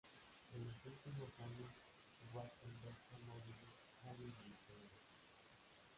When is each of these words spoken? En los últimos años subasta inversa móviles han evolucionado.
En 0.55 0.65
los 0.67 0.83
últimos 0.83 1.29
años 1.41 1.69
subasta 2.17 2.65
inversa 2.65 3.15
móviles 3.29 3.69
han 4.03 4.15
evolucionado. 4.15 4.97